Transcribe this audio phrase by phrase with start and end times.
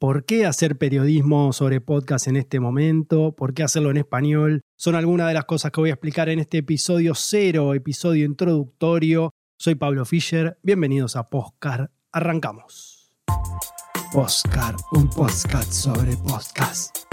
[0.00, 3.32] ¿Por qué hacer periodismo sobre podcast en este momento?
[3.32, 4.60] ¿Por qué hacerlo en español?
[4.76, 9.32] Son algunas de las cosas que voy a explicar en este episodio cero, episodio introductorio.
[9.58, 11.90] Soy Pablo Fischer, bienvenidos a Postcar.
[12.12, 13.10] Arrancamos.
[14.12, 17.07] Postcar, un podcast sobre podcast.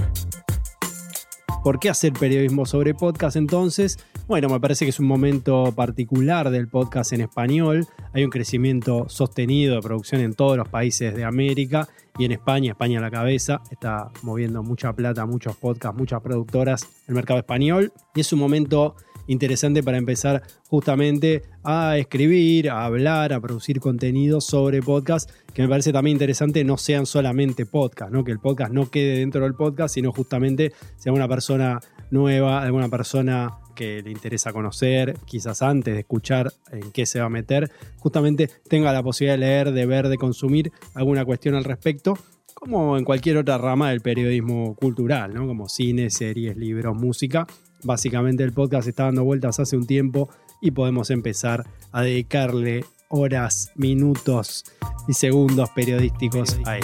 [1.66, 3.98] ¿Por qué hacer periodismo sobre podcast entonces?
[4.28, 7.88] Bueno, me parece que es un momento particular del podcast en español.
[8.14, 11.90] Hay un crecimiento sostenido de producción en todos los países de América
[12.20, 16.88] y en España, España a la cabeza, está moviendo mucha plata, muchos podcasts, muchas productoras,
[17.08, 17.92] el mercado español.
[18.14, 18.96] Y es un momento
[19.28, 25.70] interesante para empezar justamente a escribir, a hablar, a producir contenido sobre podcast, que me
[25.70, 28.24] parece también interesante no sean solamente podcast, ¿no?
[28.24, 31.80] que el podcast no quede dentro del podcast, sino justamente sea una persona
[32.12, 37.26] nueva, alguna persona que le interesa conocer, quizás antes de escuchar en qué se va
[37.26, 41.66] a meter, justamente tenga la posibilidad de leer, de ver, de consumir alguna cuestión al
[41.66, 42.18] respecto,
[42.54, 45.46] como en cualquier otra rama del periodismo cultural, ¿no?
[45.46, 47.46] como cine, series, libros, música.
[47.84, 50.30] Básicamente el podcast está dando vueltas hace un tiempo
[50.62, 54.66] y podemos empezar a dedicarle horas, minutos
[55.08, 56.84] y segundos periodísticos a él.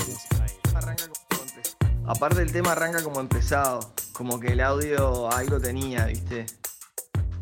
[2.05, 6.45] Aparte el tema arranca como empezado, como que el audio algo tenía, ¿viste?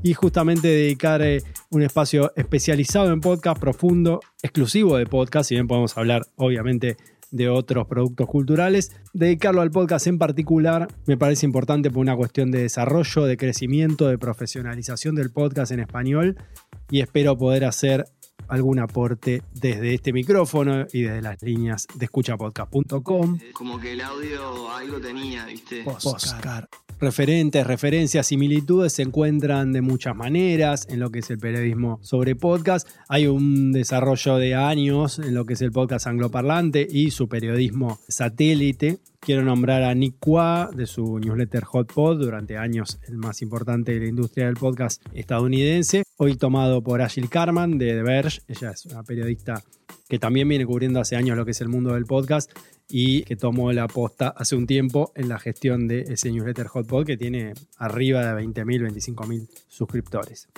[0.03, 5.67] y justamente dedicar eh, un espacio especializado en podcast profundo, exclusivo de podcast, si bien
[5.67, 6.97] podemos hablar obviamente
[7.31, 8.91] de otros productos culturales.
[9.13, 14.08] Dedicarlo al podcast en particular me parece importante por una cuestión de desarrollo, de crecimiento,
[14.08, 16.38] de profesionalización del podcast en español
[16.89, 18.05] y espero poder hacer
[18.47, 23.39] algún aporte desde este micrófono y desde las líneas de escuchapodcast.com.
[23.53, 25.83] Como que el audio algo tenía, ¿viste?
[25.85, 26.67] Oscar
[27.00, 32.36] referentes, referencias, similitudes se encuentran de muchas maneras en lo que es el periodismo sobre
[32.36, 32.88] podcast.
[33.08, 38.00] Hay un desarrollo de años en lo que es el podcast angloparlante y su periodismo
[38.08, 39.00] satélite.
[39.19, 43.94] Quiero nombrar a Nick Qua de su newsletter Hot Pod, durante años el más importante
[43.94, 48.41] de la industria del podcast estadounidense, hoy tomado por Ashley Carman de The Verge.
[48.47, 49.63] Ella es una periodista
[50.07, 52.52] que también viene cubriendo hace años lo que es el mundo del podcast
[52.89, 57.05] y que tomó la posta hace un tiempo en la gestión de ese newsletter Hotpot
[57.05, 60.50] que tiene arriba de 20.000, 25.000 suscriptores.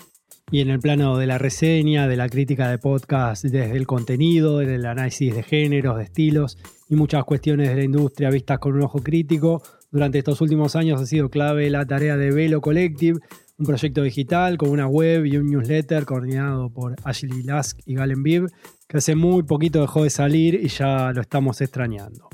[0.49, 4.57] Y en el plano de la reseña, de la crítica de podcast, desde el contenido,
[4.57, 6.57] del análisis de géneros, de estilos
[6.89, 11.01] y muchas cuestiones de la industria vistas con un ojo crítico, durante estos últimos años
[11.01, 13.19] ha sido clave la tarea de Velo Collective,
[13.61, 18.23] un proyecto digital con una web y un newsletter coordinado por Ashley Lask y Galen
[18.23, 18.51] Bibb,
[18.87, 22.27] que hace muy poquito dejó de salir y ya lo estamos extrañando.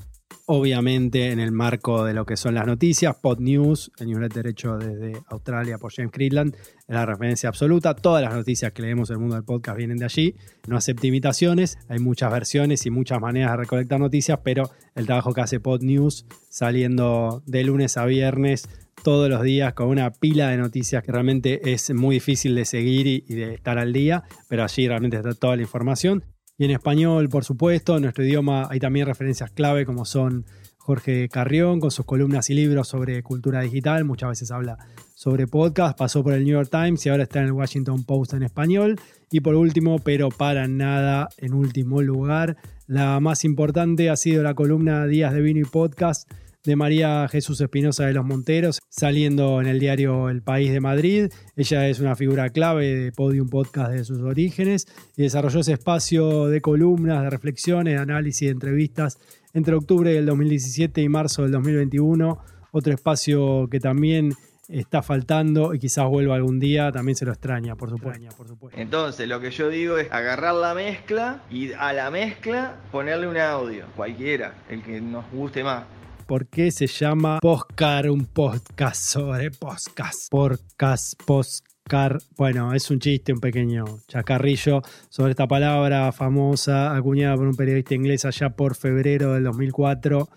[0.50, 4.78] Obviamente en el marco de lo que son las noticias, Pod News, el newsletter hecho
[4.78, 6.56] desde Australia por James Creedland,
[6.88, 7.94] la referencia absoluta.
[7.94, 10.36] Todas las noticias que leemos en el mundo del podcast vienen de allí.
[10.66, 15.34] No acepta imitaciones, hay muchas versiones y muchas maneras de recolectar noticias, pero el trabajo
[15.34, 18.70] que hace Pod News saliendo de lunes a viernes
[19.04, 23.06] todos los días con una pila de noticias que realmente es muy difícil de seguir
[23.06, 26.24] y, de estar al día, pero allí realmente está toda la información.
[26.58, 30.46] Y en español, por supuesto, en nuestro idioma hay también referencias clave como son
[30.88, 34.78] Jorge Carrión con sus columnas y libros sobre cultura digital, muchas veces habla
[35.14, 38.34] sobre podcast, pasó por el New York Times y ahora está en el Washington Post
[38.34, 39.00] en español.
[39.30, 42.56] Y por último, pero para nada en último lugar,
[42.88, 46.32] la más importante ha sido la columna Días de Vino y Podcast
[46.68, 51.32] de María Jesús Espinosa de los Monteros, saliendo en el diario El País de Madrid.
[51.56, 54.86] Ella es una figura clave de Podium Podcast de sus orígenes
[55.16, 59.18] y desarrolló ese espacio de columnas, de reflexiones, de análisis, de entrevistas
[59.54, 62.38] entre octubre del 2017 y marzo del 2021.
[62.72, 64.34] Otro espacio que también
[64.68, 68.36] está faltando y quizás vuelva algún día, también se lo extraña, por supuesto.
[68.36, 68.78] por supuesto.
[68.78, 73.38] Entonces, lo que yo digo es agarrar la mezcla y a la mezcla ponerle un
[73.38, 75.86] audio, cualquiera, el que nos guste más
[76.28, 80.30] por qué se llama Postcar, un podcast sobre podcast.
[80.30, 82.20] Podcast, postcar.
[82.36, 87.96] Bueno, es un chiste, un pequeño chacarrillo sobre esta palabra famosa, acuñada por un periodista
[87.96, 90.28] inglés allá por febrero del 2004.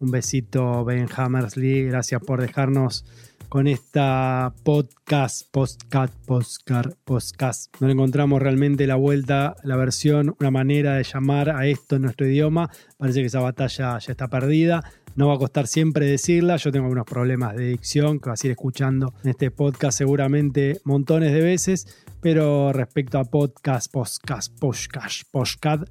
[0.00, 1.84] Un besito, Ben Hammersley.
[1.84, 3.06] Gracias por dejarnos
[3.48, 7.74] con esta podcast, postcat, postcar, podcast.
[7.80, 12.02] No le encontramos realmente la vuelta, la versión, una manera de llamar a esto en
[12.02, 12.70] nuestro idioma.
[12.98, 14.84] Parece que esa batalla ya está perdida.
[15.18, 16.58] No va a costar siempre decirla.
[16.58, 20.80] Yo tengo algunos problemas de dicción que vas a ir escuchando en este podcast seguramente
[20.84, 22.04] montones de veces.
[22.20, 25.82] Pero respecto a podcast, podcast, podcast, podcast,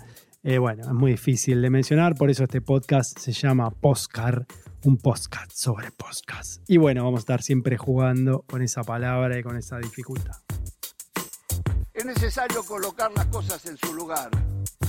[0.44, 2.16] eh, bueno, es muy difícil de mencionar.
[2.16, 4.46] Por eso este podcast se llama Postcard,
[4.86, 6.64] un podcast sobre podcast.
[6.66, 10.38] Y bueno, vamos a estar siempre jugando con esa palabra y con esa dificultad.
[11.94, 14.30] Es necesario colocar las cosas en su lugar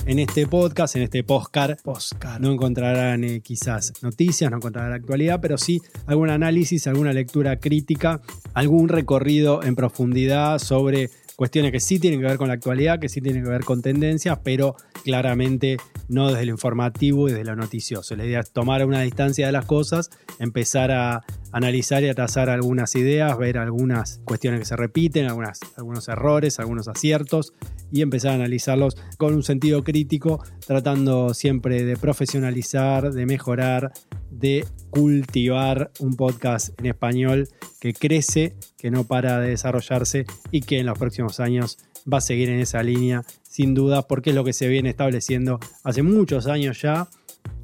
[0.09, 1.77] en este podcast, en este postcard.
[1.83, 2.41] Postcard.
[2.41, 8.19] No encontrarán eh, quizás noticias, no encontrarán actualidad, pero sí algún análisis, alguna lectura crítica,
[8.55, 13.07] algún recorrido en profundidad sobre cuestiones que sí tienen que ver con la actualidad, que
[13.07, 15.77] sí tienen que ver con tendencias, pero claramente
[16.07, 18.15] no desde lo informativo y desde lo noticioso.
[18.15, 20.09] La idea es tomar una distancia de las cosas,
[20.39, 26.07] empezar a analizar y a trazar algunas ideas, ver algunas cuestiones que se repiten, algunos
[26.07, 27.53] errores, algunos aciertos
[27.91, 33.91] y empezar a analizarlos con un sentido crítico, tratando siempre de profesionalizar, de mejorar,
[34.29, 37.47] de cultivar un podcast en español
[37.79, 41.77] que crece, que no para de desarrollarse y que en los próximos años
[42.11, 45.59] va a seguir en esa línea sin duda porque es lo que se viene estableciendo
[45.83, 47.09] hace muchos años ya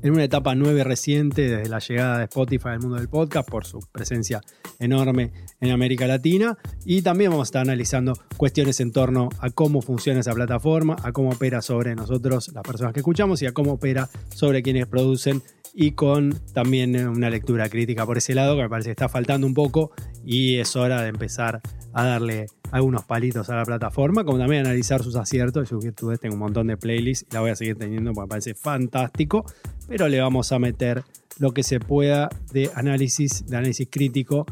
[0.06, 3.50] en una etapa nueva y reciente desde la llegada de Spotify al mundo del podcast
[3.50, 4.40] por su presencia
[4.78, 9.82] enorme en América Latina y también vamos a estar analizando cuestiones en torno a cómo
[9.82, 13.74] funciona esa plataforma, a cómo opera sobre nosotros, las personas que escuchamos y a cómo
[13.74, 15.42] opera sobre quienes producen
[15.74, 19.48] y con también una lectura crítica por ese lado que me parece que está faltando
[19.48, 19.90] un poco
[20.24, 21.62] y es hora de empezar
[21.94, 26.20] a darle algunos palitos a la plataforma, como también analizar sus aciertos y sus virtudes.
[26.20, 29.46] Tengo un montón de playlists y la voy a seguir teniendo porque me parece fantástico,
[29.88, 31.04] pero le vamos a meter
[31.40, 34.46] lo que se pueda de análisis, de análisis crítico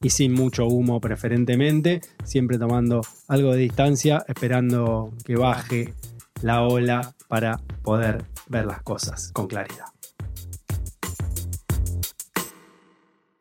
[0.00, 5.94] y sin mucho humo preferentemente, siempre tomando algo de distancia, esperando que baje
[6.42, 9.84] la ola para poder ver las cosas con claridad.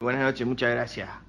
[0.02, 1.29] Buenas noches, muchas gracias.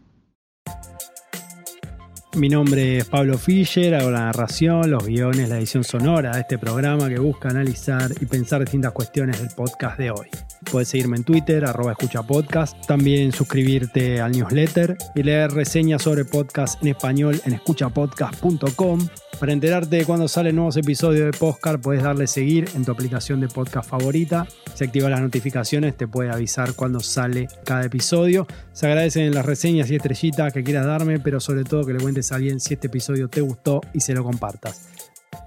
[2.36, 6.58] Mi nombre es Pablo Fischer, hago la narración, los guiones, la edición sonora de este
[6.58, 10.28] programa que busca analizar y pensar distintas cuestiones del podcast de hoy.
[10.70, 16.24] Puedes seguirme en Twitter, arroba escucha podcast, también suscribirte al newsletter y leer reseñas sobre
[16.24, 19.08] podcast en español en escuchapodcast.com.
[19.40, 23.40] Para enterarte de cuando salen nuevos episodios de Postcard, puedes darle seguir en tu aplicación
[23.40, 24.46] de podcast favorita.
[24.74, 28.46] Si activas las notificaciones, te puede avisar cuando sale cada episodio.
[28.72, 32.32] Se agradecen las reseñas y estrellitas que quieras darme, pero sobre todo que le cuentes
[32.32, 34.88] a alguien si este episodio te gustó y se lo compartas.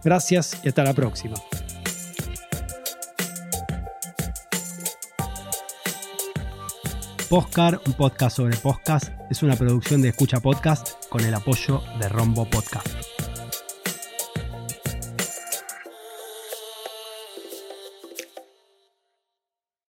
[0.03, 1.35] Gracias y hasta la próxima.
[7.33, 12.07] Postcard, un podcast sobre podcast, es una producción de Escucha Podcast con el apoyo de
[12.07, 13.02] Rombo Podcast.